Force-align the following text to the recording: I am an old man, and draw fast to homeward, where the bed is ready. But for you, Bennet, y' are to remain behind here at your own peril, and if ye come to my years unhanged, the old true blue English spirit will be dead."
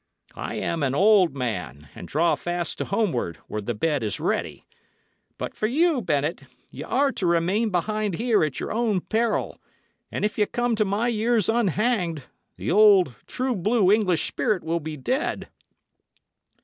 I 0.33 0.55
am 0.55 0.81
an 0.81 0.95
old 0.95 1.35
man, 1.35 1.89
and 1.93 2.07
draw 2.07 2.33
fast 2.33 2.79
to 2.79 2.85
homeward, 2.85 3.37
where 3.47 3.61
the 3.61 3.75
bed 3.75 4.01
is 4.01 4.19
ready. 4.19 4.65
But 5.37 5.53
for 5.53 5.67
you, 5.67 6.01
Bennet, 6.01 6.41
y' 6.71 6.81
are 6.81 7.11
to 7.11 7.27
remain 7.27 7.69
behind 7.69 8.15
here 8.15 8.43
at 8.43 8.59
your 8.59 8.71
own 8.71 9.01
peril, 9.01 9.61
and 10.11 10.25
if 10.25 10.39
ye 10.39 10.47
come 10.47 10.75
to 10.77 10.85
my 10.85 11.07
years 11.07 11.49
unhanged, 11.49 12.23
the 12.57 12.71
old 12.71 13.13
true 13.27 13.55
blue 13.55 13.91
English 13.91 14.25
spirit 14.27 14.63
will 14.63 14.79
be 14.79 14.97
dead." 14.97 15.49